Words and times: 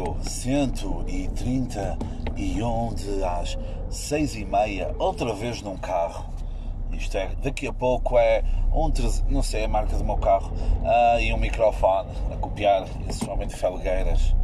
episódio 0.00 0.16
131 0.22 2.94
de 2.94 3.24
às 3.24 3.58
6 3.90 4.36
e 4.36 4.44
meia, 4.44 4.94
outra 4.98 5.34
vez 5.34 5.60
num 5.62 5.76
carro. 5.76 6.30
Isto 6.92 7.18
é, 7.18 7.30
daqui 7.42 7.66
a 7.66 7.72
pouco 7.72 8.16
é 8.18 8.44
um, 8.72 8.92
não 9.28 9.42
sei 9.42 9.64
a 9.64 9.68
marca 9.68 9.96
do 9.96 10.04
meu 10.04 10.16
carro, 10.16 10.52
uh, 10.52 11.18
e 11.20 11.32
um 11.32 11.38
microfone 11.38 12.08
a 12.32 12.36
copiar, 12.36 12.84
de 12.84 13.54
Felgueiras. 13.54 14.34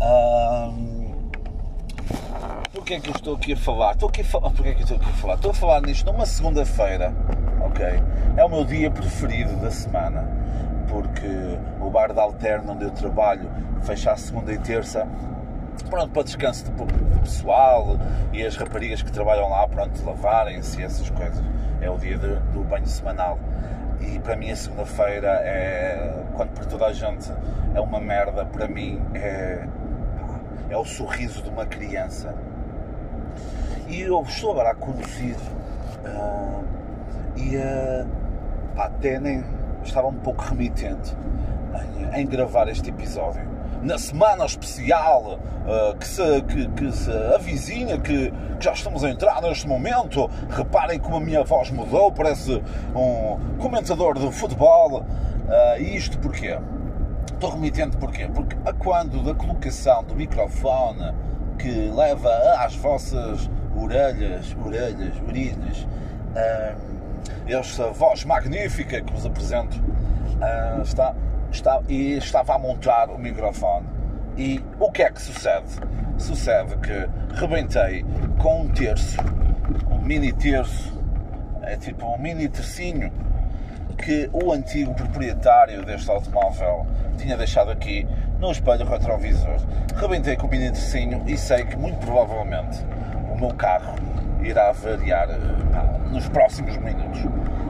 Um, 0.00 1.12
Porquê 2.72 2.94
é 2.94 3.00
que 3.00 3.10
eu 3.10 3.14
estou 3.14 3.36
aqui 3.36 3.52
a 3.52 3.56
falar? 3.56 3.92
Estou 3.92 4.08
aqui 4.08 4.22
a 4.22 4.24
falar. 4.24 4.50
Porquê 4.50 4.70
é 4.70 4.74
que 4.74 4.80
eu 4.80 4.84
estou 4.84 4.96
aqui 4.96 5.08
a 5.08 5.12
falar? 5.12 5.34
Estou 5.34 5.50
a 5.50 5.54
falar 5.54 5.82
nisto 5.82 6.10
numa 6.10 6.26
segunda-feira, 6.26 7.14
ok? 7.64 7.86
É 8.36 8.44
o 8.44 8.48
meu 8.48 8.64
dia 8.64 8.90
preferido 8.90 9.54
da 9.56 9.70
semana, 9.70 10.26
porque 10.92 11.58
o 11.80 11.90
bar 11.90 12.12
da 12.12 12.22
Alterna 12.22 12.72
onde 12.72 12.84
eu 12.84 12.90
trabalho 12.90 13.50
fecha 13.82 14.12
a 14.12 14.16
segunda 14.16 14.52
e 14.52 14.58
terça. 14.58 15.08
Pronto, 15.88 16.10
para 16.10 16.22
descanso 16.22 16.70
do 16.70 17.20
pessoal 17.20 17.96
e 18.32 18.44
as 18.44 18.56
raparigas 18.56 19.02
que 19.02 19.10
trabalham 19.10 19.48
lá, 19.48 19.66
pronto, 19.66 20.04
lavarem-se 20.04 20.80
e 20.80 20.84
essas 20.84 21.08
coisas. 21.10 21.42
É 21.80 21.90
o 21.90 21.96
dia 21.96 22.16
de, 22.18 22.36
do 22.52 22.62
banho 22.62 22.86
semanal. 22.86 23.38
E 24.00 24.18
para 24.18 24.36
mim 24.36 24.50
a 24.50 24.56
segunda-feira 24.56 25.28
é, 25.42 26.22
quando 26.34 26.50
para 26.50 26.64
toda 26.66 26.86
a 26.86 26.92
gente 26.92 27.32
é 27.74 27.80
uma 27.80 28.00
merda, 28.00 28.44
para 28.44 28.68
mim 28.68 29.00
é, 29.14 29.66
é 30.68 30.76
o 30.76 30.84
sorriso 30.84 31.42
de 31.42 31.48
uma 31.48 31.64
criança. 31.64 32.34
E 33.88 34.02
eu 34.02 34.22
estou 34.22 34.52
agora 34.52 34.70
a 34.70 34.74
conduzir 34.74 35.36
uh, 36.04 36.64
e 37.36 37.56
uh, 37.56 38.06
pá, 38.74 38.86
até 38.86 39.18
nem 39.18 39.44
estava 39.88 40.08
um 40.08 40.14
pouco 40.14 40.42
remitente 40.44 41.16
em, 42.14 42.20
em 42.20 42.26
gravar 42.26 42.68
este 42.68 42.90
episódio. 42.90 43.52
Na 43.82 43.98
semana 43.98 44.44
especial 44.44 45.40
uh, 45.66 45.96
que, 45.96 46.06
se, 46.06 46.42
que, 46.42 46.68
que 46.68 46.92
se 46.92 47.10
avizinha, 47.34 47.98
que, 47.98 48.30
que, 48.30 48.64
já 48.64 48.72
estamos 48.72 49.02
a 49.02 49.10
entrar 49.10 49.42
neste 49.42 49.66
momento, 49.66 50.30
reparem 50.50 51.00
como 51.00 51.16
a 51.16 51.20
minha 51.20 51.42
voz 51.42 51.70
mudou, 51.70 52.12
parece 52.12 52.62
um 52.94 53.56
comentador 53.58 54.18
de 54.18 54.30
futebol. 54.30 55.00
Uh, 55.00 55.80
e 55.80 55.96
isto 55.96 56.16
porquê? 56.18 56.58
Estou 57.32 57.50
remitente 57.50 57.96
porquê? 57.96 58.28
Porque 58.32 58.56
a 58.64 58.72
quando 58.72 59.20
da 59.24 59.34
colocação 59.34 60.04
do 60.04 60.14
microfone 60.14 61.12
que 61.58 61.90
leva 61.90 62.30
às 62.58 62.76
vossas 62.76 63.50
orelhas, 63.76 64.56
orelhas, 64.64 65.16
urinas, 65.26 65.88
uh, 66.36 67.01
esta 67.46 67.90
voz 67.90 68.24
magnífica 68.24 69.00
que 69.00 69.12
vos 69.12 69.26
apresento, 69.26 69.78
uh, 69.80 70.82
está, 70.82 71.14
está, 71.50 71.80
e 71.88 72.16
estava 72.16 72.54
a 72.54 72.58
montar 72.58 73.10
o 73.10 73.18
microfone. 73.18 73.86
E 74.36 74.64
o 74.78 74.90
que 74.90 75.02
é 75.02 75.10
que 75.10 75.20
sucede? 75.20 75.68
Sucede 76.18 76.76
que 76.78 77.08
rebentei 77.38 78.04
com 78.38 78.62
um 78.62 78.68
terço, 78.68 79.18
um 79.90 79.98
mini 79.98 80.32
terço, 80.32 81.00
é 81.62 81.76
tipo 81.76 82.06
um 82.06 82.18
mini 82.18 82.48
tercinho 82.48 83.12
que 83.98 84.28
o 84.32 84.52
antigo 84.52 84.94
proprietário 84.94 85.84
deste 85.84 86.10
automóvel 86.10 86.86
tinha 87.18 87.36
deixado 87.36 87.70
aqui 87.70 88.06
no 88.40 88.50
espelho 88.50 88.84
retrovisor. 88.84 89.56
Rebentei 89.96 90.36
com 90.36 90.46
o 90.46 90.50
mini 90.50 90.70
tercinho 90.70 91.22
e 91.26 91.36
sei 91.36 91.64
que 91.64 91.76
muito 91.76 91.98
provavelmente 91.98 92.84
o 93.32 93.38
meu 93.38 93.54
carro 93.54 93.94
irá 94.42 94.72
variar 94.72 95.28
pá, 95.72 95.84
nos 96.10 96.28
próximos 96.28 96.76
minutos. 96.76 97.22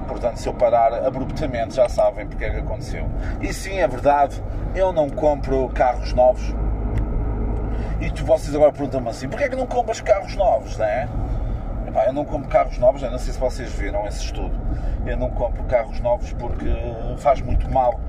Portanto, 0.06 0.36
se 0.36 0.48
eu 0.48 0.54
parar 0.54 0.92
abruptamente, 1.06 1.74
já 1.76 1.88
sabem 1.88 2.26
porque 2.26 2.44
é 2.44 2.50
que 2.50 2.56
aconteceu. 2.58 3.08
E 3.40 3.52
sim, 3.52 3.78
é 3.78 3.88
verdade, 3.88 4.42
eu 4.74 4.92
não 4.92 5.08
compro 5.08 5.68
carros 5.70 6.12
novos. 6.12 6.54
E 8.00 8.10
tu, 8.10 8.24
vocês 8.24 8.54
agora 8.54 8.72
perguntam-me 8.72 9.08
assim: 9.08 9.28
porquê 9.28 9.44
é 9.44 9.48
que 9.48 9.56
não 9.56 9.66
compras 9.66 10.00
carros 10.00 10.34
novos, 10.36 10.76
não 10.76 10.86
é? 10.86 11.08
Eu 12.06 12.12
não 12.12 12.24
compro 12.24 12.48
carros 12.48 12.78
novos, 12.78 13.02
não 13.02 13.18
sei 13.18 13.32
se 13.34 13.38
vocês 13.38 13.70
viram 13.72 14.06
esse 14.06 14.24
estudo. 14.24 14.54
Eu 15.06 15.16
não 15.16 15.30
compro 15.30 15.62
carros 15.64 15.98
novos 16.00 16.32
porque 16.34 16.66
faz 17.18 17.40
muito 17.40 17.68
mal, 17.70 18.00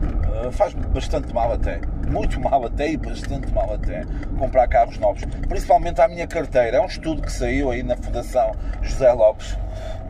eh, 0.46 0.52
faz 0.52 0.74
bastante 0.74 1.34
mal 1.34 1.52
até, 1.52 1.82
muito 2.08 2.40
mal 2.40 2.66
até 2.66 2.92
e 2.92 2.98
bastante 2.98 3.52
mal 3.52 3.74
até 3.74 4.04
comprar 4.38 4.68
carros 4.68 4.98
novos, 5.00 5.24
principalmente 5.48 6.00
à 6.02 6.08
minha 6.08 6.28
carteira. 6.28 6.78
É 6.78 6.82
um 6.82 6.86
estudo 6.86 7.22
que 7.22 7.32
saiu 7.32 7.72
aí 7.72 7.82
na 7.82 7.98
Fundação 7.98 8.52
José 8.82 9.12
Lopes 9.12 9.58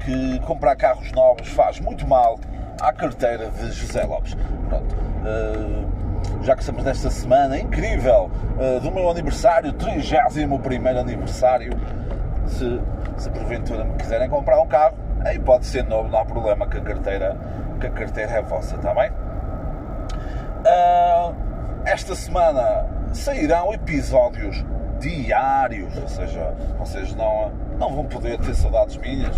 que 0.04 0.40
comprar 0.42 0.76
carros 0.76 1.12
novos 1.14 1.48
faz 1.50 1.80
muito 1.80 2.06
mal 2.06 2.38
à 2.82 2.92
carteira 2.92 3.50
de 3.50 3.72
José 3.72 4.04
Lopes. 4.04 4.36
Pronto. 4.68 4.96
Uh, 4.96 6.04
já 6.44 6.56
que 6.56 6.62
estamos 6.62 6.84
nesta 6.84 7.10
semana 7.10 7.58
incrível 7.58 8.30
do 8.82 8.92
meu 8.92 9.10
aniversário, 9.10 9.72
31 9.74 11.00
aniversário, 11.00 11.72
se 12.48 12.82
se 13.18 13.30
porventura 13.30 13.84
me 13.84 13.96
quiserem 13.96 14.30
comprar 14.30 14.60
um 14.60 14.68
carro, 14.68 14.96
aí 15.24 15.40
pode 15.40 15.66
ser 15.66 15.84
novo, 15.86 16.10
não 16.10 16.20
há 16.20 16.26
problema 16.26 16.68
que 16.68 16.78
a 16.78 16.82
carteira, 16.82 17.38
que 17.80 17.88
a 17.88 17.92
carteira 17.92 18.32
é 18.32 18.42
vossa, 18.42 18.76
está 18.76 18.94
bem? 18.94 19.12
Uh, 20.66 21.36
esta 21.86 22.16
semana 22.16 22.86
sairão 23.14 23.74
episódios 23.74 24.64
diários, 25.00 25.96
ou 25.98 26.08
seja, 26.08 26.54
vocês 26.80 27.14
não, 27.16 27.52
não 27.78 27.94
vão 27.94 28.06
poder 28.06 28.40
ter 28.40 28.56
saudades 28.56 28.96
minhas 28.98 29.36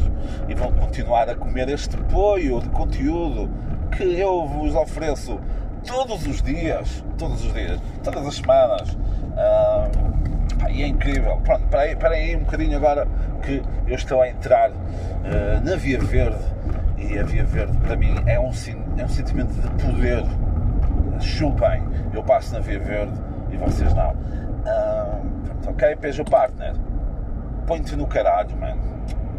e 0.48 0.54
vão 0.54 0.72
continuar 0.72 1.28
a 1.30 1.36
comer 1.36 1.70
este 1.70 1.96
apoio 1.96 2.62
de 2.62 2.70
conteúdo 2.70 3.50
que 3.98 4.04
eu 4.04 4.46
vos 4.48 4.76
ofereço 4.76 5.40
todos 5.86 6.26
os 6.28 6.42
dias, 6.42 7.04
todos 7.18 7.44
os 7.44 7.54
dias, 7.54 7.80
todas 8.04 8.28
as 8.28 8.36
semanas. 8.36 8.94
Uh, 8.94 10.15
e 10.70 10.84
é 10.84 10.88
incrível. 10.88 11.38
Pronto, 11.44 11.64
espera 11.64 11.84
aí, 11.84 11.92
espera 11.92 12.14
aí 12.14 12.36
um 12.36 12.40
bocadinho 12.40 12.78
agora 12.78 13.08
que 13.42 13.62
eu 13.88 13.96
estou 13.96 14.22
a 14.22 14.30
entrar 14.30 14.72
uh, 14.72 14.76
na 15.64 15.76
Via 15.76 16.00
Verde 16.00 16.44
e 16.98 17.20
a 17.20 17.24
Via 17.24 17.44
Verde 17.44 17.78
para 17.78 17.96
mim 17.96 18.16
é 18.26 18.40
um, 18.40 18.52
é 18.98 19.04
um 19.04 19.10
sentimento 19.10 19.54
de 19.54 19.84
poder. 19.84 20.24
Chupem, 21.20 21.82
eu 22.14 22.24
passo 22.24 22.54
na 22.54 22.60
Via 22.60 22.80
Verde 22.80 23.14
e 23.50 23.58
vocês 23.58 23.94
não. 23.94 24.12
Uh, 24.12 25.22
pronto, 25.46 25.70
ok, 25.70 25.96
Peugeot 25.96 26.30
Partner, 26.30 26.74
põe-te 27.66 27.96
no 27.96 28.06
caralho, 28.06 28.56
mano. 28.58 28.82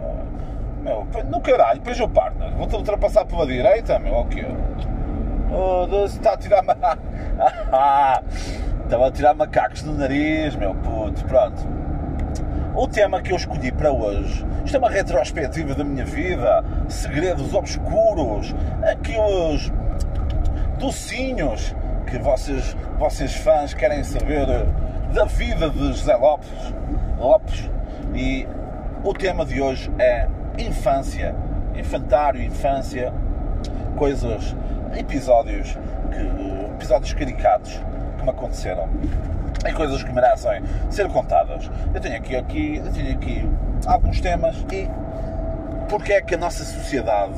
Uh, 0.01 0.83
meu, 0.83 1.07
no 1.29 1.41
caralho, 1.41 1.81
Peugeot 1.83 2.11
Partner, 2.13 2.51
vou-te 2.53 2.77
ultrapassar 2.77 3.27
pela 3.27 3.47
direita, 3.47 3.99
meu, 3.99 4.15
o 4.15 4.27
quê? 4.27 4.47
Oh, 5.51 6.05
está 6.05 6.33
a 6.33 6.37
tirar-me. 6.37 6.73
Estava 8.87 9.09
a 9.09 9.11
tirar 9.11 9.35
macacos 9.35 9.83
no 9.83 9.95
nariz, 9.95 10.55
meu 10.55 10.73
puto, 10.73 11.25
pronto. 11.25 11.61
O 12.73 12.87
tema 12.87 13.21
que 13.21 13.33
eu 13.33 13.37
escolhi 13.37 13.73
para 13.73 13.91
hoje, 13.91 14.47
isto 14.65 14.77
é 14.77 14.79
uma 14.79 14.89
retrospectiva 14.89 15.75
da 15.75 15.83
minha 15.83 16.05
vida, 16.05 16.63
segredos 16.89 17.53
obscuros, 17.53 18.55
aqueles 18.85 19.73
docinhos 20.79 21.75
que 22.07 22.17
vocês, 22.19 22.77
vocês 22.97 23.35
fãs 23.35 23.75
querem 23.75 24.05
saber 24.05 24.47
da 25.13 25.25
vida 25.25 25.69
de 25.69 25.89
José 25.89 26.15
Lopes, 26.15 26.49
Lopes. 27.19 27.69
E 28.15 28.47
o 29.03 29.13
tema 29.13 29.45
de 29.45 29.61
hoje 29.61 29.91
é 29.99 30.29
infância, 30.61 31.35
infantário, 31.75 32.41
infância, 32.41 33.13
coisas, 33.97 34.55
episódios, 34.97 35.77
que, 36.13 36.73
episódios 36.77 37.13
caricatos 37.15 37.81
me 38.27 38.31
aconteceram 38.31 38.89
e 39.67 39.73
coisas 39.73 40.03
que 40.03 40.13
merecem 40.13 40.63
ser 40.91 41.09
contadas. 41.09 41.71
Eu 41.95 42.01
tenho 42.01 42.17
aqui, 42.17 42.37
aqui, 42.37 42.83
eu 42.85 42.93
tenho 42.93 43.13
aqui 43.13 43.49
alguns 43.87 44.21
temas 44.21 44.57
e 44.73 44.89
porque 45.89 46.13
é 46.13 46.21
que 46.21 46.35
a 46.35 46.39
nossa 46.39 46.65
sociedade 46.65 47.35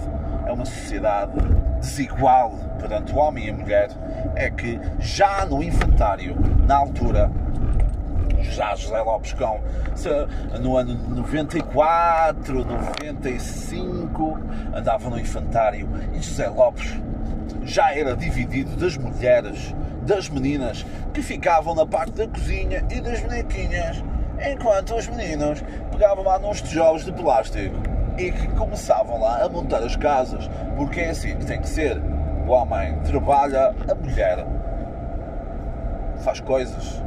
é 0.47 0.53
uma 0.53 0.65
sociedade 0.65 1.33
desigual 1.81 2.55
perante 2.81 3.13
o 3.13 3.19
homem 3.19 3.47
e 3.47 3.51
a 3.51 3.55
mulher, 3.55 3.91
é 4.35 4.51
que 4.51 4.81
já 4.99 5.45
no 5.45 5.63
infantário, 5.63 6.35
na 6.67 6.77
altura, 6.77 7.31
já 8.41 8.75
José 8.75 9.01
Lopes 9.01 9.35
com 9.35 9.61
no 10.61 10.77
ano 10.77 10.95
94, 11.15 12.65
95, 12.65 14.41
andava 14.75 15.11
no 15.11 15.21
infantário 15.21 15.89
e 16.15 16.23
José 16.23 16.49
Lopes 16.49 16.99
já 17.65 17.95
era 17.95 18.17
dividido 18.17 18.75
das 18.77 18.97
mulheres 18.97 19.75
das 20.09 20.31
meninas 20.31 20.87
que 21.13 21.21
ficavam 21.21 21.75
na 21.75 21.85
parte 21.85 22.13
da 22.13 22.27
cozinha 22.27 22.83
e 22.91 22.99
das 22.99 23.21
bonequinhas, 23.21 24.03
enquanto 24.51 24.95
os 24.95 25.07
meninos 25.07 25.63
pegavam 25.93 26.25
lá 26.25 26.39
nos 26.39 26.63
tijolos 26.63 27.05
de 27.05 27.13
plástico 27.13 27.77
e 28.17 28.33
que 28.33 28.49
começavam 28.49 29.21
lá 29.21 29.45
a 29.45 29.49
montar 29.51 29.83
as 29.83 29.95
casas, 29.97 30.49
porque 30.77 31.01
é 31.01 31.11
assim 31.11 31.37
que 31.37 31.45
tem 31.45 31.61
que 31.61 31.69
ser. 31.69 32.03
O 32.47 32.51
homem 32.51 32.99
trabalha, 33.01 33.75
a 33.87 33.95
mulher 33.95 34.47
faz 36.21 36.41
coisas. 36.41 37.05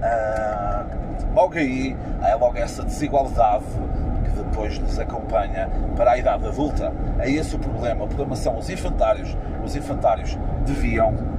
Ah, 0.00 0.86
logo 1.34 1.58
aí 1.58 1.96
é 2.22 2.34
logo 2.36 2.56
essa 2.56 2.84
desigualdade 2.84 3.64
que 4.24 4.30
depois 4.30 4.78
nos 4.78 4.96
acompanha 4.96 5.68
para 5.96 6.12
a 6.12 6.18
idade 6.18 6.46
adulta. 6.46 6.92
É 7.18 7.28
esse 7.28 7.56
o 7.56 7.58
problema. 7.58 8.04
O 8.04 8.06
problema 8.06 8.36
são 8.36 8.56
os 8.56 8.70
infantários. 8.70 9.36
Os 9.64 9.74
infantários 9.74 10.38
deviam 10.64 11.31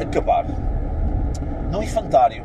acabar. 0.00 0.46
No 1.70 1.82
infantário, 1.82 2.44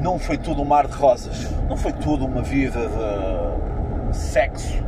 não 0.00 0.18
foi 0.18 0.36
tudo 0.36 0.62
um 0.62 0.64
mar 0.64 0.86
de 0.86 0.94
rosas, 0.94 1.50
não 1.68 1.76
foi 1.76 1.92
tudo 1.92 2.26
uma 2.26 2.42
vida 2.42 2.80
de 4.10 4.16
sexo, 4.16 4.82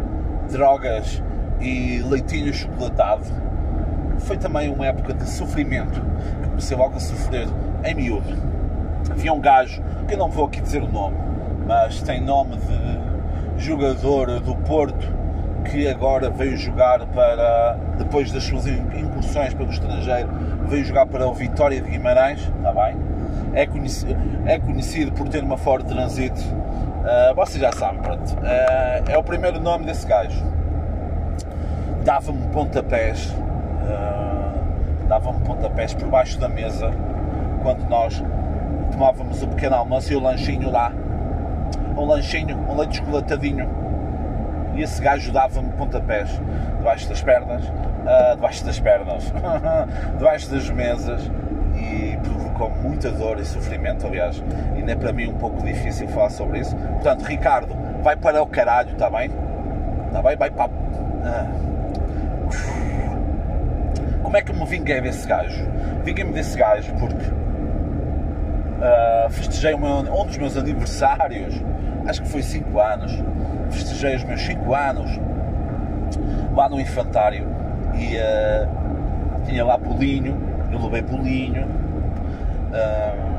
drogas 0.50 1.22
e 1.60 2.02
leitinho 2.08 2.52
chocolatado. 2.52 3.24
Foi 4.18 4.36
também 4.36 4.72
uma 4.72 4.86
época 4.86 5.14
de 5.14 5.28
sofrimento, 5.28 6.00
que 6.42 6.48
comecei 6.48 6.76
logo 6.76 6.96
a 6.96 7.00
sofrer 7.00 7.48
em 7.84 7.94
miúdo. 7.94 8.28
Havia 9.10 9.32
um 9.32 9.40
gajo, 9.40 9.82
que 10.06 10.14
eu 10.14 10.18
não 10.18 10.28
vou 10.28 10.46
aqui 10.46 10.60
dizer 10.60 10.82
o 10.82 10.88
nome, 10.90 11.16
mas 11.66 12.02
tem 12.02 12.20
nome 12.20 12.56
de 12.56 13.64
jogador 13.64 14.40
do 14.40 14.54
Porto, 14.56 15.14
que 15.64 15.88
agora 15.88 16.30
veio 16.30 16.56
jogar 16.56 17.04
para, 17.06 17.76
depois 17.98 18.30
das 18.30 18.44
suas 18.44 18.66
incursões 18.66 19.52
pelo 19.54 19.70
estrangeiro, 19.70 20.28
veio 20.66 20.84
jogar 20.84 21.06
para 21.06 21.26
o 21.26 21.32
Vitória 21.32 21.80
de 21.80 21.88
Guimarães, 21.88 22.40
está 22.40 22.72
bem? 22.72 22.96
É 23.54 23.66
conhecido, 23.66 24.16
é 24.44 24.58
conhecido 24.58 25.12
por 25.12 25.28
ter 25.28 25.42
uma 25.42 25.56
Ford 25.56 25.86
Transit. 25.86 26.32
Uh, 26.32 27.34
vocês 27.34 27.60
já 27.60 27.72
sabem, 27.72 28.02
pronto. 28.02 28.32
Uh, 28.34 29.10
é 29.10 29.16
o 29.16 29.22
primeiro 29.22 29.60
nome 29.60 29.86
desse 29.86 30.06
gajo. 30.06 30.44
Dava-me 32.04 32.46
pontapés, 32.48 33.30
uh, 33.30 35.06
dava-me 35.08 35.40
pontapés 35.40 35.94
por 35.94 36.08
baixo 36.08 36.38
da 36.38 36.48
mesa 36.48 36.92
quando 37.62 37.88
nós 37.88 38.22
tomávamos 38.92 39.42
o 39.42 39.48
pequeno 39.48 39.76
almoço 39.76 40.12
e 40.12 40.16
o 40.16 40.20
lanchinho 40.20 40.70
lá. 40.70 40.92
Um 41.96 42.04
lanchinho, 42.04 42.58
um 42.68 42.76
leite 42.76 42.98
chocolatadinho. 42.98 43.85
E 44.76 44.82
esse 44.82 45.02
gajo 45.02 45.32
dava-me 45.32 45.70
pontapés 45.72 46.28
debaixo 46.76 47.08
das 47.08 47.22
pernas, 47.22 47.64
uh, 47.64 48.34
debaixo 48.34 48.64
das 48.64 48.78
pernas, 48.78 49.32
debaixo 50.18 50.50
das 50.50 50.70
mesas 50.70 51.30
e 51.74 52.16
provocou 52.22 52.70
muita 52.70 53.10
dor 53.10 53.38
e 53.40 53.44
sofrimento, 53.44 54.06
aliás, 54.06 54.42
ainda 54.74 54.92
é 54.92 54.94
para 54.94 55.12
mim 55.12 55.28
um 55.28 55.34
pouco 55.34 55.64
difícil 55.64 56.08
falar 56.08 56.30
sobre 56.30 56.60
isso. 56.60 56.76
Portanto, 56.76 57.22
Ricardo, 57.24 57.74
vai 58.02 58.16
para 58.16 58.42
o 58.42 58.46
caralho, 58.46 58.92
está 58.92 59.10
bem? 59.10 59.30
Está 60.06 60.22
bem? 60.22 60.36
Vai 60.36 60.50
para. 60.50 60.70
Ah. 61.24 61.46
Como 64.22 64.36
é 64.36 64.42
que 64.42 64.52
me 64.52 64.64
vinguei 64.66 65.00
desse 65.00 65.26
gajo? 65.26 65.64
Vinguei-me 66.04 66.32
desse 66.32 66.58
gajo 66.58 66.92
porque 66.94 67.24
uh, 68.76 69.30
festejei 69.30 69.74
um 69.74 70.24
dos 70.26 70.36
meus 70.38 70.56
aniversários, 70.56 71.54
acho 72.06 72.22
que 72.22 72.28
foi 72.28 72.42
5 72.42 72.80
anos, 72.80 73.12
festejei 73.70 74.16
os 74.16 74.24
meus 74.24 74.40
5 74.42 74.74
anos 74.74 75.20
lá 76.54 76.68
no 76.68 76.80
infantário 76.80 77.46
e 77.94 78.16
uh, 78.16 78.68
tinha 79.44 79.64
lá 79.64 79.76
bolinho, 79.76 80.36
eu 80.70 80.82
levei 80.84 81.02
bolinho. 81.02 81.66
Uh, 82.68 83.36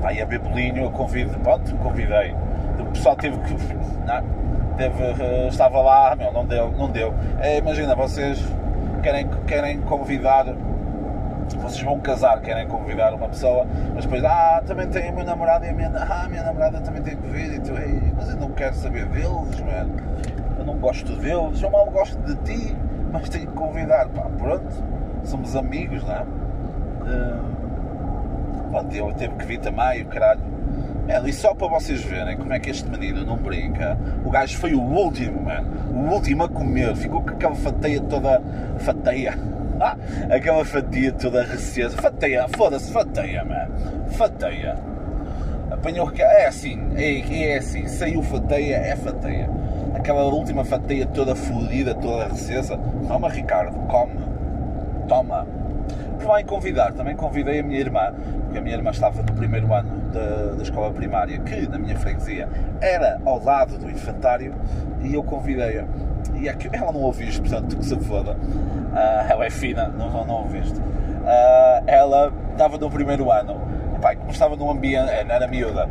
pá, 0.00 0.12
ia 0.12 0.26
ver 0.26 0.38
bolinho, 0.38 0.84
eu 0.84 0.90
convido, 0.90 1.38
pronto, 1.40 1.74
convidei. 1.76 2.34
O 2.78 2.84
pessoal 2.86 3.16
teve 3.16 3.36
que. 3.38 3.54
Não, 3.54 4.38
teve, 4.76 5.02
uh, 5.02 5.48
estava 5.48 5.80
lá, 5.80 6.14
meu, 6.16 6.32
não 6.32 6.46
deu, 6.46 6.70
não 6.72 6.90
deu. 6.90 7.14
É, 7.40 7.58
imagina, 7.58 7.94
vocês 7.94 8.42
querem, 9.02 9.28
querem 9.46 9.80
convidar 9.80 10.46
vocês 11.56 11.82
vão 11.82 11.98
casar, 12.00 12.40
querem 12.40 12.66
convidar 12.66 13.14
uma 13.14 13.28
pessoa, 13.28 13.66
mas 13.94 14.04
depois, 14.04 14.24
ah, 14.24 14.62
também 14.66 14.88
tem 14.88 15.10
o 15.10 15.14
meu 15.14 15.24
namorado 15.24 15.64
e 15.64 15.68
a 15.68 15.72
minha, 15.72 15.90
ah, 15.94 16.24
a 16.24 16.28
minha 16.28 16.42
namorada 16.42 16.80
também 16.80 17.02
tem 17.02 17.16
Covid 17.16 17.54
e 17.54 17.60
tu, 17.60 17.76
Ei, 17.76 18.12
mas 18.16 18.28
eu 18.30 18.36
não 18.36 18.50
quero 18.50 18.74
saber 18.74 19.06
deles, 19.06 19.60
mano. 19.60 19.96
Eu 20.58 20.64
não 20.64 20.76
gosto 20.76 21.14
deles, 21.16 21.62
eu 21.62 21.70
mal 21.70 21.86
gosto 21.86 22.18
de 22.22 22.34
ti, 22.36 22.76
mas 23.12 23.28
tenho 23.28 23.46
que 23.46 23.52
convidar, 23.52 24.08
pá, 24.08 24.22
pronto, 24.38 24.84
somos 25.24 25.54
amigos, 25.54 26.02
não 26.04 26.14
é? 26.14 26.22
Uh, 26.22 27.58
pronto, 28.70 28.94
eu 28.94 29.12
teve 29.12 29.34
que 29.36 29.46
vir 29.46 29.60
também, 29.60 30.02
o 30.02 30.06
caralho. 30.06 30.40
É, 31.08 31.18
e 31.26 31.32
só 31.32 31.54
para 31.54 31.68
vocês 31.68 32.04
verem 32.04 32.36
como 32.36 32.52
é 32.52 32.60
que 32.60 32.68
este 32.68 32.86
menino 32.90 33.24
não 33.24 33.38
brinca, 33.38 33.96
o 34.26 34.30
gajo 34.30 34.58
foi 34.58 34.74
o 34.74 34.80
último, 34.80 35.40
mano, 35.40 35.66
o 35.90 36.12
último 36.12 36.44
a 36.44 36.48
comer, 36.48 36.94
ficou 36.96 37.22
com 37.22 37.30
aquela 37.30 37.54
fateia 37.54 37.98
toda, 38.02 38.42
fateia, 38.78 39.38
aquela 40.30 40.64
fatia 40.64 41.12
toda 41.12 41.42
recesa. 41.44 41.96
Fateia, 41.96 42.46
foda-se, 42.48 42.92
fateia, 42.92 43.44
mano. 43.44 44.08
Fateia. 44.10 44.76
Apanhou. 45.70 46.10
É 46.16 46.46
assim, 46.46 46.80
é, 46.96 47.52
é 47.52 47.58
assim. 47.58 47.86
Saiu 47.86 48.22
fateia, 48.22 48.76
é 48.76 48.96
fateia. 48.96 49.48
Aquela 49.94 50.24
última 50.24 50.64
fateia 50.64 51.06
toda 51.06 51.34
fodida, 51.34 51.94
toda 51.94 52.28
recesa. 52.28 52.78
Toma, 53.06 53.28
Ricardo, 53.28 53.76
come. 53.86 54.18
Toma. 55.08 55.46
Lá 56.24 56.40
em 56.40 56.44
convidar, 56.44 56.92
também 56.92 57.16
convidei 57.16 57.60
a 57.60 57.62
minha 57.62 57.80
irmã, 57.80 58.12
porque 58.44 58.58
a 58.58 58.60
minha 58.60 58.76
irmã 58.76 58.90
estava 58.90 59.22
no 59.22 59.32
primeiro 59.32 59.72
ano 59.72 60.10
da, 60.12 60.56
da 60.56 60.62
escola 60.62 60.90
primária, 60.92 61.38
que 61.38 61.68
na 61.68 61.78
minha 61.78 61.96
freguesia 61.96 62.48
era 62.80 63.20
ao 63.24 63.42
lado 63.42 63.78
do 63.78 63.90
infantário, 63.90 64.54
e 65.00 65.14
eu 65.14 65.22
convidei-a 65.22 65.84
e 66.34 66.48
aqui, 66.48 66.68
ela 66.72 66.92
não 66.92 67.00
ouviste, 67.00 67.40
portanto, 67.40 67.76
que 67.76 67.84
se 67.84 67.98
foda. 68.00 68.32
Uh, 68.32 69.30
ela 69.30 69.44
é 69.44 69.50
fina, 69.50 69.88
não, 69.88 70.24
não, 70.24 70.34
ouviste. 70.42 70.78
Uh, 70.78 71.84
ela 71.86 72.32
estava 72.52 72.78
no 72.78 72.90
primeiro 72.90 73.30
ano, 73.30 73.60
pá, 74.00 74.14
como 74.14 74.30
estava 74.30 74.56
num 74.56 74.70
ambiente, 74.70 75.10
eh, 75.10 75.26
era 75.28 75.46
miúda, 75.46 75.88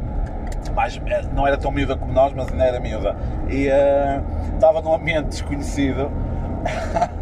mas 0.74 1.00
eh, 1.06 1.22
não 1.34 1.46
era 1.46 1.58
tão 1.58 1.72
miúda 1.72 1.96
como 1.96 2.14
nós, 2.14 2.34
mas 2.34 2.50
ainda 2.52 2.64
era 2.64 2.80
miúda, 2.80 3.16
e 3.50 3.68
uh, 3.68 4.24
estava 4.54 4.82
num 4.82 4.94
ambiente 4.94 5.28
desconhecido. 5.28 6.12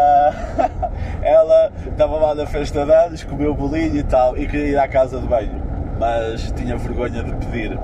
ela 1.22 1.70
estava 1.86 2.16
lá 2.16 2.34
na 2.34 2.46
festa 2.46 2.84
de 2.84 2.92
anos, 2.92 3.24
comeu 3.24 3.54
bolinho 3.54 3.96
e 3.96 4.02
tal, 4.02 4.36
e 4.36 4.46
queria 4.46 4.66
ir 4.66 4.78
à 4.78 4.88
casa 4.88 5.20
de 5.20 5.26
banho, 5.26 5.62
mas 5.98 6.52
tinha 6.52 6.76
vergonha 6.76 7.22
de 7.22 7.32
pedir 7.34 7.78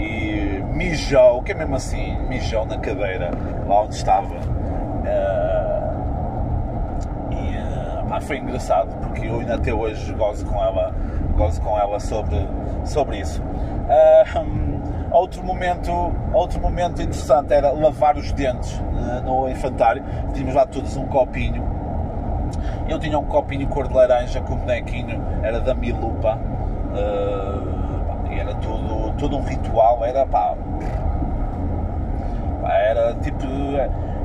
e 0.00 0.62
mijou, 0.74 1.42
que 1.42 1.52
é 1.52 1.54
mesmo 1.54 1.76
assim, 1.76 2.18
mijou 2.28 2.64
na 2.64 2.78
cadeira, 2.78 3.30
lá 3.66 3.82
onde 3.82 3.94
estava. 3.94 4.34
Uh, 4.34 5.90
e 7.32 8.08
pá, 8.08 8.20
foi 8.20 8.38
engraçado, 8.38 8.88
porque 9.00 9.26
eu 9.26 9.40
ainda 9.40 9.56
até 9.56 9.72
hoje 9.72 10.12
gozo 10.14 10.46
com 10.46 10.62
ela, 10.62 10.94
gozo 11.36 11.60
com 11.60 11.78
ela 11.78 12.00
sobre, 12.00 12.48
sobre 12.84 13.18
isso. 13.18 13.42
Uh, 13.42 14.59
outro 15.10 15.42
momento, 15.42 15.90
outro 16.32 16.60
momento 16.60 17.02
interessante 17.02 17.52
era 17.52 17.70
lavar 17.70 18.16
os 18.16 18.32
dentes 18.32 18.80
no 19.24 19.48
infantário. 19.48 20.02
Tínhamos 20.32 20.54
lá 20.54 20.66
todos 20.66 20.96
um 20.96 21.06
copinho. 21.06 21.62
Eu 22.88 22.98
tinha 22.98 23.18
um 23.18 23.24
copinho 23.24 23.66
cor 23.68 23.86
de 23.86 23.94
laranja 23.94 24.40
com 24.40 24.54
o 24.54 24.56
bonequinho, 24.56 25.22
era 25.42 25.60
da 25.60 25.74
Milupa. 25.74 26.38
Uh, 26.90 27.80
era 28.32 28.54
tudo, 28.54 29.12
tudo 29.18 29.36
um 29.36 29.42
ritual, 29.42 30.04
era 30.04 30.24
pá, 30.24 30.54
era 32.64 33.14
tipo, 33.14 33.46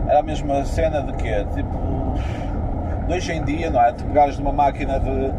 era 0.07 0.19
a 0.19 0.23
mesma 0.23 0.63
cena 0.65 1.01
de 1.01 1.13
quê? 1.13 1.45
Tipo, 1.53 1.77
hoje 3.09 3.33
em 3.33 3.43
dia, 3.43 3.69
não 3.69 3.81
é? 3.81 3.91
Tu 3.91 4.03
pegares 4.05 4.37
numa 4.37 4.53
máquina 4.53 4.99
de, 4.99 5.33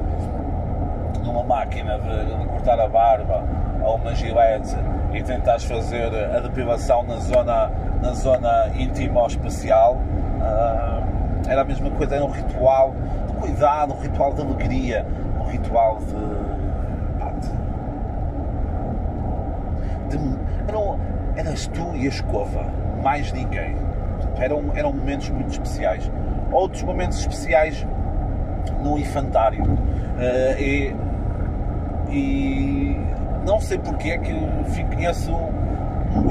numa 1.25 1.45
máquina 1.45 1.99
de, 1.99 2.39
de 2.39 2.47
cortar 2.47 2.81
a 2.81 2.89
barba 2.89 3.45
ou 3.87 3.97
uma 3.97 4.15
gilete 4.15 4.77
e 5.15 5.23
tentares 5.23 5.65
fazer 5.65 6.15
a 6.15 6.41
depilação 6.41 7.03
na 7.05 7.17
zona, 7.17 7.71
na 8.03 8.13
zona 8.13 8.69
íntima 8.75 9.21
ou 9.21 9.27
especial, 9.27 9.95
uh, 9.95 11.49
era 11.49 11.63
a 11.63 11.65
mesma 11.65 11.91
coisa, 11.91 12.17
era 12.17 12.25
um 12.25 12.31
ritual 12.31 12.95
de 13.27 13.33
cuidado, 13.35 13.95
um 13.95 14.01
ritual 14.01 14.35
de 14.35 14.43
alegria, 14.43 15.07
um 15.41 15.45
ritual 15.45 15.99
de 15.99 16.57
de, 20.09 20.19
eram, 20.69 20.99
eras 21.37 21.67
tu 21.69 21.95
e 21.95 22.07
a 22.07 22.09
escova, 22.09 22.65
mais 23.03 23.33
ninguém. 23.33 23.77
Eram, 24.37 24.65
eram 24.75 24.93
momentos 24.93 25.31
muito 25.31 25.51
especiais. 25.51 26.11
Outros 26.53 26.83
momentos 26.83 27.19
especiais 27.19 27.87
no 28.83 28.99
infantário. 28.99 29.63
Uh, 29.65 30.61
e, 30.61 30.97
e, 32.11 32.97
não 33.47 33.61
sei 33.61 33.79
porque 33.79 34.11
é 34.11 34.19
que 34.19 34.33
esse, 35.05 35.31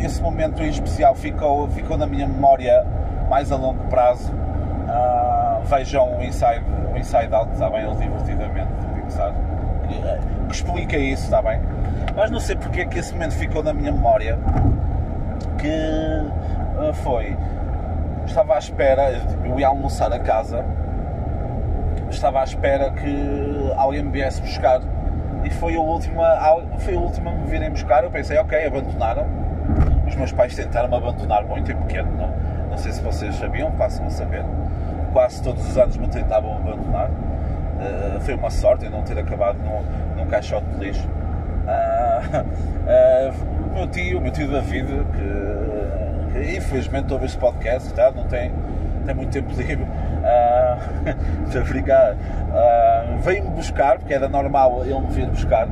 esse 0.04 0.22
momento 0.22 0.62
em 0.62 0.70
especial 0.70 1.16
ficou, 1.16 1.68
ficou 1.70 1.98
na 1.98 2.06
minha 2.06 2.28
memória 2.28 2.86
mais 3.30 3.52
a 3.52 3.56
longo 3.56 3.84
prazo. 3.86 4.34
Uh, 4.34 5.64
vejam 5.64 6.18
o 6.18 6.24
Inside, 6.24 6.64
o 6.94 6.98
inside 6.98 7.34
Out, 7.34 7.54
está 7.54 7.70
bem? 7.70 7.82
Ele 7.82 7.96
divertidamente, 7.96 8.70
sabe? 9.08 9.38
Que 10.48 10.56
explica 10.56 10.98
isso, 10.98 11.24
está 11.24 11.42
bem? 11.42 11.62
Mas 12.16 12.30
não 12.30 12.40
sei 12.40 12.56
porque 12.56 12.82
é 12.82 12.86
que 12.86 13.00
esse 13.00 13.14
momento 13.14 13.34
ficou 13.34 13.64
na 13.64 13.74
minha 13.74 13.92
memória 13.92 14.38
que 15.58 15.68
uh, 16.78 16.94
foi. 16.94 17.36
Estava 18.26 18.56
à 18.56 18.58
espera, 18.58 19.22
eu 19.44 19.60
ia 19.60 19.68
almoçar 19.68 20.12
a 20.12 20.20
casa, 20.20 20.66
estava 22.10 22.42
à 22.42 22.44
espera 22.44 22.92
que 22.92 23.72
alguém 23.78 24.04
me 24.04 24.12
viesse 24.12 24.42
buscar 24.42 24.82
e 25.46 25.50
foi 25.52 25.76
a 25.76 25.80
última, 25.80 26.24
foi 26.80 26.96
a 26.96 27.00
última 27.00 27.32
a 27.32 27.36
me 27.36 27.46
virem 27.46 27.70
buscar. 27.70 28.04
Eu 28.04 28.10
pensei, 28.10 28.38
ok, 28.38 28.66
abandonaram. 28.66 29.28
Os 30.08 30.16
meus 30.16 30.32
pais 30.32 30.56
tentaram-me 30.56 30.96
abandonar 30.96 31.44
muito 31.46 31.72
em 31.72 31.76
pequeno, 31.76 32.12
não, 32.12 32.34
não 32.70 32.78
sei 32.78 32.92
se 32.92 33.02
vocês 33.02 33.36
sabiam, 33.36 33.72
passam 33.72 34.06
a 34.06 34.10
saber. 34.10 34.44
Quase 35.14 35.42
todos 35.42 35.68
os 35.68 35.78
anos 35.78 35.98
me 35.98 36.08
tentavam 36.08 36.58
abandonar. 36.58 37.10
Uh, 37.10 38.20
foi 38.22 38.34
uma 38.36 38.50
sorte 38.50 38.86
eu 38.86 38.92
não 38.92 39.04
ter 39.04 39.18
acabado 39.18 39.58
num, 39.58 39.82
num 40.16 40.28
caixote 40.28 40.66
de 40.68 40.86
lixo. 40.86 41.08
Uh, 41.66 42.40
uh, 42.42 43.74
meu 43.74 43.88
tio, 43.88 44.22
meu 44.22 44.32
tio 44.32 44.50
David, 44.50 44.88
que, 44.88 46.34
que 46.34 46.58
infelizmente 46.58 47.14
ouve 47.14 47.26
este 47.26 47.38
podcast, 47.38 47.94
tá? 47.94 48.12
não 48.12 48.26
tem, 48.26 48.52
tem 49.06 49.16
muito 49.16 49.32
tempo 49.32 49.54
livre, 49.56 49.84
uh, 49.84 49.88
de 51.50 51.60
brincar, 51.62 52.14
uh, 52.14 53.18
veio-me 53.22 53.50
buscar, 53.52 53.98
porque 54.00 54.14
era 54.14 54.28
normal 54.28 54.84
ele 54.86 55.00
me 55.00 55.08
vir 55.08 55.28
buscar, 55.28 55.68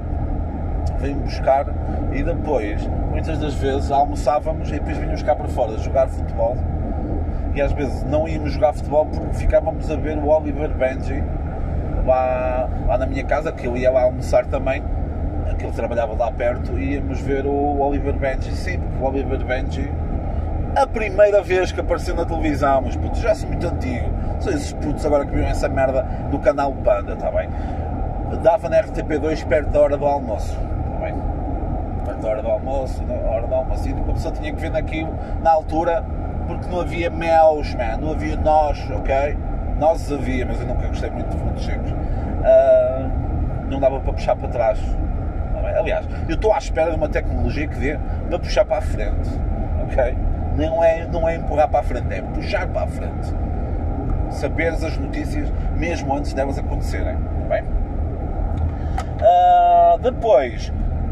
veio-me 0.99 1.23
buscar 1.23 1.65
e 2.11 2.23
depois, 2.23 2.85
muitas 3.09 3.39
das 3.39 3.55
vezes, 3.55 3.91
almoçávamos 3.91 4.69
e 4.69 4.73
depois 4.73 4.97
vinhamos 4.97 5.23
cá 5.23 5.35
para 5.35 5.47
fora 5.47 5.77
jogar 5.77 6.07
futebol. 6.07 6.55
E 7.55 7.61
às 7.61 7.71
vezes 7.71 8.03
não 8.03 8.27
íamos 8.27 8.51
jogar 8.51 8.73
futebol 8.73 9.05
porque 9.05 9.33
ficávamos 9.35 9.89
a 9.89 9.95
ver 9.95 10.17
o 10.17 10.27
Oliver 10.27 10.69
Benji 10.69 11.23
lá, 12.05 12.69
lá 12.87 12.97
na 12.97 13.05
minha 13.05 13.23
casa, 13.23 13.51
que 13.51 13.67
eu 13.67 13.77
ia 13.77 13.91
lá 13.91 14.03
almoçar 14.03 14.45
também, 14.45 14.83
que 15.57 15.65
ele 15.65 15.73
trabalhava 15.73 16.13
lá 16.13 16.31
perto, 16.31 16.77
e 16.77 16.95
íamos 16.95 17.19
ver 17.21 17.45
o 17.45 17.79
Oliver 17.79 18.13
Benji. 18.13 18.51
Sim, 18.55 18.79
porque 18.79 19.03
o 19.03 19.07
Oliver 19.07 19.43
Benji, 19.45 19.91
a 20.75 20.87
primeira 20.87 21.41
vez 21.41 21.71
que 21.71 21.79
apareceu 21.79 22.15
na 22.15 22.25
televisão, 22.25 22.81
mas 22.81 22.95
putos, 22.95 23.19
já 23.19 23.31
assim 23.31 23.45
muito 23.47 23.65
antigo, 23.67 24.09
são 24.39 24.51
esses 24.51 24.73
putos 24.73 25.05
agora 25.05 25.25
que 25.25 25.31
viram 25.31 25.47
essa 25.47 25.69
merda 25.69 26.03
do 26.31 26.39
canal 26.39 26.73
Panda, 26.73 27.13
está 27.13 27.31
bem? 27.31 27.49
Dava 28.41 28.67
na 28.69 28.81
RTP2 28.81 29.45
perto 29.45 29.69
da 29.69 29.79
hora 29.79 29.97
do 29.97 30.05
almoço, 30.05 30.51
está 30.51 31.05
bem? 31.05 31.15
Perto 32.05 32.21
da 32.21 32.27
hora 32.27 32.41
do 32.41 32.47
almoço, 32.49 33.03
da 33.03 33.13
hora 33.13 33.47
do 33.47 33.53
almoço, 33.53 33.87
e 33.87 33.93
uma 33.93 34.13
pessoa 34.13 34.33
tinha 34.33 34.51
que 34.51 34.59
ver 34.59 34.71
naquilo, 34.71 35.13
na 35.41 35.51
altura, 35.51 36.03
porque 36.47 36.67
não 36.67 36.81
havia 36.81 37.09
meus, 37.09 37.73
man, 37.75 37.97
não 38.01 38.11
havia 38.11 38.35
nós, 38.35 38.89
ok? 38.89 39.37
Nós 39.77 40.11
havia, 40.11 40.45
mas 40.45 40.59
eu 40.59 40.67
nunca 40.67 40.87
gostei 40.87 41.09
muito 41.11 41.29
de 41.29 41.37
frutos 41.37 41.65
secos. 41.65 41.91
Uh, 41.91 43.69
não 43.69 43.79
dava 43.79 43.99
para 43.99 44.13
puxar 44.13 44.35
para 44.35 44.49
trás. 44.49 44.79
Aliás, 45.77 46.05
eu 46.27 46.35
estou 46.35 46.53
à 46.53 46.57
espera 46.57 46.91
de 46.91 46.97
uma 46.97 47.09
tecnologia 47.09 47.67
que 47.67 47.79
dê 47.79 47.97
para 48.29 48.39
puxar 48.39 48.65
para 48.65 48.77
a 48.77 48.81
frente. 48.81 49.29
Ok? 49.83 50.15
Não 50.55 50.83
é, 50.83 51.07
não 51.07 51.27
é 51.27 51.35
empurrar 51.35 51.69
para 51.69 51.79
a 51.79 51.83
frente, 51.83 52.13
é 52.13 52.21
puxar 52.21 52.67
para 52.67 52.83
a 52.83 52.87
frente. 52.87 53.33
Saberes 54.29 54.83
as 54.83 54.97
notícias 54.97 55.51
mesmo 55.75 56.15
antes 56.15 56.33
delas 56.33 56.57
acontecerem. 56.57 57.15
Tá 57.15 57.47
bem? 57.49 57.63
Uh, 59.21 59.97
depois, 59.99 60.71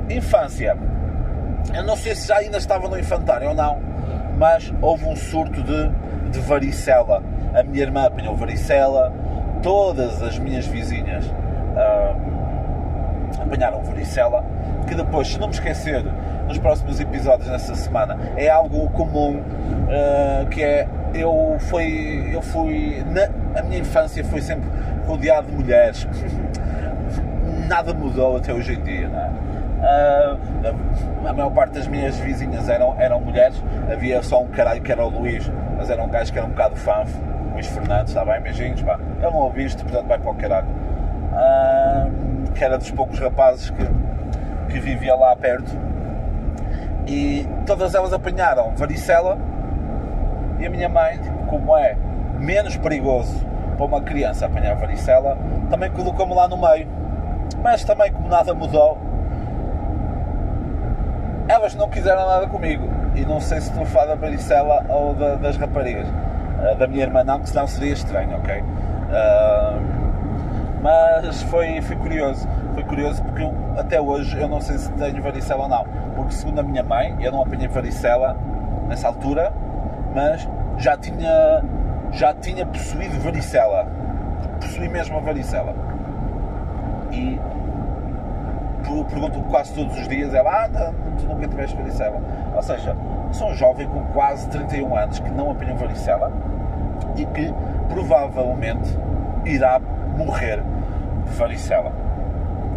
infância. 0.09 0.77
Eu 1.73 1.83
não 1.83 1.95
sei 1.95 2.15
se 2.15 2.27
já 2.27 2.37
ainda 2.37 2.57
estava 2.57 2.87
no 2.87 2.97
infantário 2.97 3.49
ou 3.49 3.55
não, 3.55 3.79
mas 4.37 4.73
houve 4.81 5.05
um 5.05 5.15
surto 5.15 5.61
de, 5.61 5.89
de 6.31 6.39
varicela 6.39 7.21
a 7.53 7.63
minha 7.63 7.83
irmã 7.83 8.05
apanhou 8.05 8.35
varicela, 8.35 9.13
todas 9.61 10.21
as 10.21 10.39
minhas 10.39 10.65
vizinhas 10.65 11.25
uh, 11.25 12.30
apanharam 13.51 13.83
varicela, 13.83 14.43
que 14.87 14.95
depois, 14.95 15.27
se 15.27 15.39
não 15.39 15.47
me 15.47 15.53
esquecer, 15.53 16.03
nos 16.47 16.57
próximos 16.57 16.99
episódios 16.99 17.49
nessa 17.49 17.75
semana, 17.75 18.17
é 18.37 18.49
algo 18.49 18.89
comum, 18.91 19.39
uh, 19.39 20.45
que 20.49 20.63
é, 20.63 20.87
eu 21.13 21.57
fui, 21.59 22.29
eu 22.33 22.41
fui, 22.41 23.03
na, 23.07 23.59
a 23.59 23.63
minha 23.63 23.79
infância 23.79 24.23
foi 24.23 24.41
sempre 24.41 24.69
rodeado 25.05 25.47
de 25.47 25.55
mulheres, 25.55 26.07
nada 27.67 27.93
mudou 27.93 28.37
até 28.37 28.53
hoje 28.53 28.73
em 28.73 28.81
dia, 28.81 29.09
não 29.09 29.19
é? 29.19 29.31
Uh, 29.81 31.27
a 31.27 31.33
maior 31.33 31.49
parte 31.49 31.73
das 31.73 31.87
minhas 31.87 32.15
vizinhas 32.17 32.69
eram, 32.69 32.95
eram 32.99 33.19
mulheres, 33.19 33.61
havia 33.91 34.21
só 34.21 34.41
um 34.41 34.47
caralho 34.47 34.81
que 34.81 34.91
era 34.91 35.03
o 35.03 35.09
Luís, 35.09 35.51
mas 35.77 35.89
era 35.89 36.01
um 36.03 36.07
gajo 36.07 36.31
que 36.31 36.37
era 36.37 36.47
um 36.47 36.51
bocado 36.51 36.75
fanfo, 36.75 37.19
Luís 37.51 37.67
Fernandes, 37.67 38.09
está 38.09 38.23
bem? 38.23 38.39
Beijinhos, 38.41 38.81
pá. 38.83 38.99
Ele 39.19 39.31
não 39.31 39.39
ouviste, 39.39 39.83
portanto 39.83 40.07
vai 40.07 40.19
para 40.19 40.31
o 40.31 40.35
caralho. 40.35 40.67
Uh, 40.67 42.20
que 42.61 42.65
era 42.65 42.77
dos 42.77 42.91
poucos 42.91 43.17
rapazes 43.17 43.71
que, 43.71 43.83
que 44.71 44.79
vivia 44.79 45.15
lá 45.15 45.35
perto. 45.35 45.71
E 47.07 47.43
todas 47.65 47.95
elas 47.95 48.13
apanharam 48.13 48.75
varicela. 48.75 49.35
E 50.59 50.67
a 50.67 50.69
minha 50.69 50.87
mãe, 50.87 51.17
tipo, 51.17 51.43
como 51.47 51.75
é 51.75 51.97
menos 52.37 52.77
perigoso 52.77 53.43
para 53.75 53.83
uma 53.83 53.99
criança 53.99 54.45
apanhar 54.45 54.75
varicela, 54.75 55.39
também 55.71 55.89
colocou-me 55.89 56.35
lá 56.35 56.47
no 56.47 56.55
meio. 56.55 56.87
Mas 57.63 57.83
também, 57.83 58.13
como 58.13 58.29
nada 58.29 58.53
mudou, 58.53 58.95
elas 61.47 61.73
não 61.73 61.89
quiseram 61.89 62.27
nada 62.27 62.45
comigo. 62.45 62.87
E 63.15 63.21
não 63.25 63.41
sei 63.41 63.59
se 63.59 63.71
estou 63.71 63.99
a 63.99 64.05
da 64.05 64.13
varicela 64.13 64.85
ou 64.87 65.15
da, 65.15 65.33
das 65.33 65.57
raparigas. 65.57 66.07
Uh, 66.07 66.75
da 66.75 66.85
minha 66.85 67.01
irmã 67.01 67.23
não, 67.23 67.39
que 67.39 67.49
senão 67.49 67.65
seria 67.65 67.93
estranho, 67.93 68.37
ok? 68.37 68.61
Uh, 68.61 70.00
mas 71.31 71.43
foi, 71.43 71.81
foi 71.81 71.95
curioso. 71.95 72.45
Foi 72.73 72.83
curioso 72.83 73.23
porque 73.23 73.41
eu, 73.41 73.53
até 73.77 74.01
hoje 74.01 74.37
eu 74.37 74.49
não 74.49 74.59
sei 74.59 74.77
se 74.77 74.91
tenho 74.91 75.23
varicela 75.23 75.63
ou 75.63 75.69
não. 75.69 75.85
Porque 76.13 76.33
segundo 76.33 76.59
a 76.59 76.63
minha 76.63 76.83
mãe, 76.83 77.15
eu 77.21 77.31
não 77.31 77.41
apanhei 77.41 77.69
varicela 77.69 78.35
nessa 78.89 79.07
altura, 79.07 79.53
mas 80.13 80.45
já 80.77 80.97
tinha, 80.97 81.63
já 82.11 82.33
tinha 82.33 82.65
possuído 82.65 83.17
varicela. 83.21 83.87
Possuí 84.59 84.89
mesmo 84.89 85.15
a 85.17 85.21
varicela. 85.21 85.73
E 87.13 87.39
pergunto 89.09 89.41
quase 89.43 89.73
todos 89.73 89.97
os 89.97 90.07
dias, 90.09 90.33
ela, 90.33 90.65
ah, 90.65 90.91
tu 91.17 91.25
nunca 91.27 91.47
tiveste 91.47 91.77
varicela. 91.77 92.21
Ou 92.53 92.61
seja, 92.61 92.93
sou 93.31 93.51
um 93.51 93.55
jovem 93.55 93.87
com 93.87 94.03
quase 94.07 94.49
31 94.49 94.97
anos 94.97 95.19
que 95.19 95.31
não 95.31 95.51
apanhou 95.51 95.77
varicela 95.77 96.29
e 97.15 97.25
que 97.25 97.53
provavelmente 97.87 98.99
irá 99.45 99.79
morrer 100.17 100.61
varicela. 101.37 101.91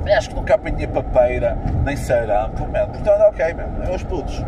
Eu 0.06 0.18
acho 0.18 0.28
que 0.28 0.34
nunca 0.34 0.54
apanhei 0.54 0.86
papeira, 0.86 1.56
nem 1.84 1.96
sarampo, 1.96 2.66
portanto, 2.66 3.20
ok, 3.28 3.54
man, 3.54 3.86
meus 3.86 4.02
putos. 4.02 4.44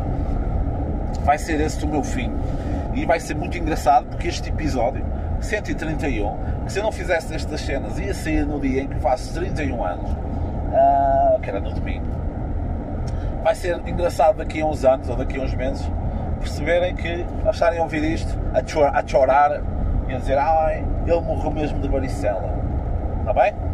Vai 1.24 1.38
ser 1.38 1.60
esse 1.60 1.82
o 1.84 1.88
meu 1.88 2.02
fim. 2.02 2.30
E 2.94 3.04
vai 3.04 3.18
ser 3.20 3.34
muito 3.34 3.56
engraçado 3.56 4.06
porque 4.06 4.28
este 4.28 4.50
episódio, 4.50 5.04
131, 5.40 6.64
que 6.64 6.72
se 6.72 6.78
eu 6.78 6.82
não 6.82 6.92
fizesse 6.92 7.34
estas 7.34 7.60
cenas, 7.60 7.98
ia 7.98 8.14
sair 8.14 8.46
no 8.46 8.60
dia 8.60 8.82
em 8.82 8.88
que 8.88 8.98
faço 9.00 9.34
31 9.34 9.84
anos, 9.84 10.10
uh, 10.10 11.40
que 11.40 11.48
era 11.48 11.60
no 11.60 11.72
domingo. 11.72 12.06
Vai 13.42 13.54
ser 13.54 13.80
engraçado 13.86 14.36
daqui 14.36 14.60
a 14.60 14.66
uns 14.66 14.84
anos 14.84 15.08
ou 15.08 15.16
daqui 15.16 15.38
a 15.38 15.42
uns 15.42 15.54
meses 15.54 15.90
perceberem 16.40 16.94
que 16.94 17.24
acharem 17.46 17.78
a 17.78 17.82
ouvir 17.82 18.04
isto, 18.04 18.38
a, 18.54 18.98
a 18.98 19.06
chorar 19.06 19.62
e 20.08 20.14
a 20.14 20.18
dizer 20.18 20.38
ai, 20.38 20.84
ele 21.06 21.20
morreu 21.20 21.50
mesmo 21.50 21.80
de 21.80 21.88
varicela. 21.88 22.54
Está 23.20 23.32
bem? 23.32 23.65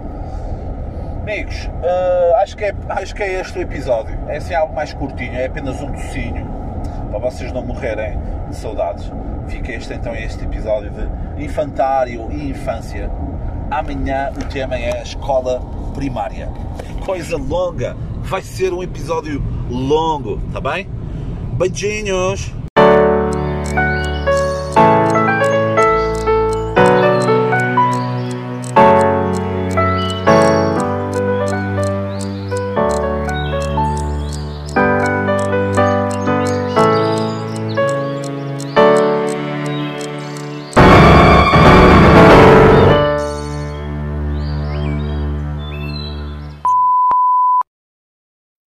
Amigos, 1.22 1.66
uh, 1.66 2.34
acho, 2.42 2.56
que 2.56 2.64
é, 2.64 2.74
acho 2.88 3.14
que 3.14 3.22
é 3.22 3.40
este 3.40 3.60
o 3.60 3.62
episódio. 3.62 4.18
É 4.26 4.38
assim 4.38 4.54
algo 4.54 4.74
mais 4.74 4.92
curtinho, 4.92 5.34
é 5.34 5.46
apenas 5.46 5.80
um 5.80 5.92
docinho 5.92 6.44
para 7.10 7.18
vocês 7.20 7.52
não 7.52 7.64
morrerem 7.64 8.18
de 8.48 8.56
saudades. 8.56 9.08
Fica 9.46 9.70
este 9.70 9.94
então 9.94 10.12
este 10.16 10.44
episódio 10.44 10.90
de 10.90 11.44
infantário 11.44 12.28
e 12.32 12.50
infância. 12.50 13.08
Amanhã 13.70 14.32
o 14.36 14.44
tema 14.52 14.76
é 14.76 14.98
a 14.98 15.02
escola 15.02 15.62
primária. 15.94 16.48
Coisa 17.06 17.36
longa, 17.36 17.96
vai 18.22 18.42
ser 18.42 18.72
um 18.72 18.82
episódio 18.82 19.40
longo, 19.70 20.40
tá 20.52 20.60
bem? 20.60 20.88
Beijinhos! 21.56 22.61